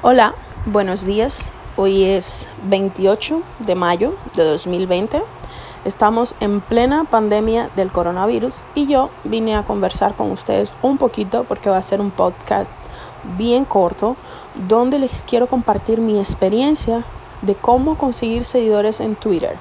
[0.00, 0.32] Hola,
[0.64, 1.50] buenos días.
[1.76, 5.20] Hoy es 28 de mayo de 2020.
[5.84, 11.42] Estamos en plena pandemia del coronavirus y yo vine a conversar con ustedes un poquito
[11.42, 12.70] porque va a ser un podcast
[13.36, 14.14] bien corto
[14.68, 17.02] donde les quiero compartir mi experiencia
[17.42, 19.56] de cómo conseguir seguidores en Twitter.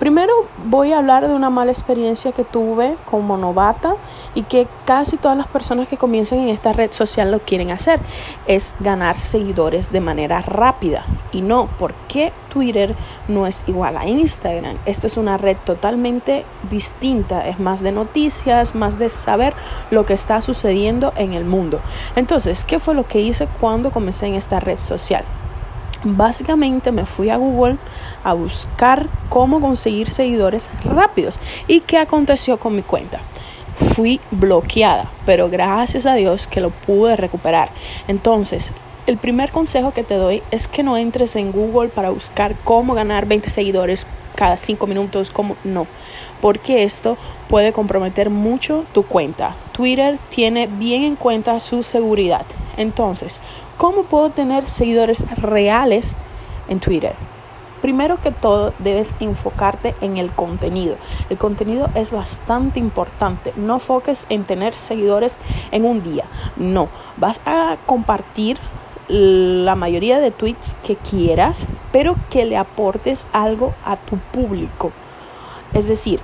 [0.00, 0.32] Primero
[0.64, 3.96] voy a hablar de una mala experiencia que tuve como novata
[4.34, 8.00] y que casi todas las personas que comienzan en esta red social lo quieren hacer,
[8.46, 11.04] es ganar seguidores de manera rápida.
[11.32, 12.96] Y no, porque Twitter
[13.28, 14.78] no es igual a Instagram.
[14.86, 19.52] Esto es una red totalmente distinta, es más de noticias, más de saber
[19.90, 21.78] lo que está sucediendo en el mundo.
[22.16, 25.24] Entonces, ¿qué fue lo que hice cuando comencé en esta red social?
[26.02, 27.76] Básicamente me fui a Google
[28.24, 31.38] a buscar cómo conseguir seguidores rápidos.
[31.66, 33.20] ¿Y qué aconteció con mi cuenta?
[33.94, 37.70] Fui bloqueada, pero gracias a Dios que lo pude recuperar.
[38.08, 38.72] Entonces,
[39.06, 42.94] el primer consejo que te doy es que no entres en Google para buscar cómo
[42.94, 45.86] ganar 20 seguidores cada 5 minutos, como no,
[46.40, 49.54] porque esto puede comprometer mucho tu cuenta.
[49.72, 52.46] Twitter tiene bien en cuenta su seguridad.
[52.80, 53.40] Entonces,
[53.76, 56.16] ¿cómo puedo tener seguidores reales
[56.66, 57.14] en Twitter?
[57.82, 60.96] Primero que todo, debes enfocarte en el contenido.
[61.28, 63.52] El contenido es bastante importante.
[63.56, 65.36] No foques en tener seguidores
[65.72, 66.24] en un día.
[66.56, 68.56] No, vas a compartir
[69.08, 74.90] la mayoría de tweets que quieras, pero que le aportes algo a tu público.
[75.74, 76.20] Es decir,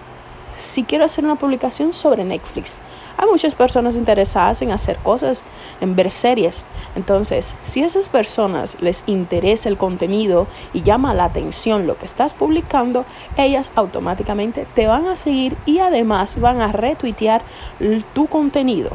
[0.57, 2.81] si quiero hacer una publicación sobre Netflix,
[3.19, 5.43] hay muchas personas interesadas en hacer cosas,
[5.81, 6.65] en ver series.
[6.95, 12.05] Entonces, si a esas personas les interesa el contenido y llama la atención lo que
[12.05, 13.05] estás publicando,
[13.37, 17.43] ellas automáticamente te van a seguir y además van a retuitear
[18.15, 18.91] tu contenido.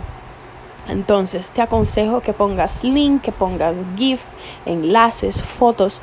[0.88, 4.23] Entonces te aconsejo que pongas link, que pongas GIF,
[4.66, 6.02] enlaces, fotos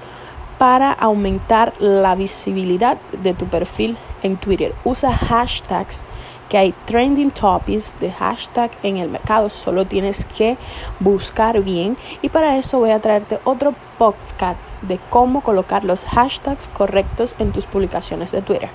[0.57, 4.75] para aumentar la visibilidad de tu perfil en Twitter.
[4.85, 6.05] Usa hashtags
[6.49, 9.51] que hay trending topics de hashtag en el mercado.
[9.51, 10.57] Solo tienes que
[11.01, 16.69] buscar bien y para eso voy a traerte otro podcast de cómo colocar los hashtags
[16.69, 18.71] correctos en tus publicaciones de Twitter.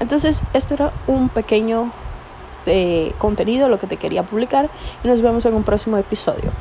[0.00, 1.92] Entonces, esto era un pequeño
[2.66, 4.68] de contenido, lo que te quería publicar
[5.02, 6.52] y nos vemos en un próximo episodio.